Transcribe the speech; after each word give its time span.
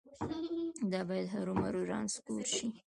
دا 0.91 1.01
باید 1.09 1.27
هرومرو 1.35 1.81
رانسکور 1.91 2.43
شي. 2.55 2.67